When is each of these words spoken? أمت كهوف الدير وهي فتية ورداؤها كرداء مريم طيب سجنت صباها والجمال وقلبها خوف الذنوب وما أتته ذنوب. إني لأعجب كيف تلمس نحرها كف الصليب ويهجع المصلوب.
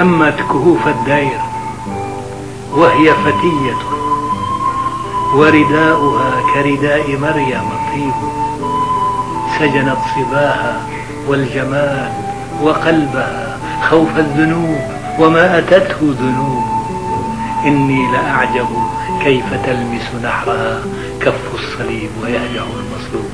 أمت 0.00 0.36
كهوف 0.36 0.88
الدير 0.88 1.40
وهي 2.72 3.14
فتية 3.14 3.76
ورداؤها 5.34 6.32
كرداء 6.54 7.16
مريم 7.16 7.68
طيب 7.92 8.12
سجنت 9.58 9.98
صباها 10.16 10.80
والجمال 11.28 12.12
وقلبها 12.62 13.58
خوف 13.90 14.18
الذنوب 14.18 14.80
وما 15.18 15.58
أتته 15.58 15.96
ذنوب. 16.00 16.64
إني 17.66 18.12
لأعجب 18.12 18.68
كيف 19.24 19.44
تلمس 19.66 20.24
نحرها 20.24 20.82
كف 21.20 21.54
الصليب 21.54 22.10
ويهجع 22.22 22.62
المصلوب. 22.62 23.30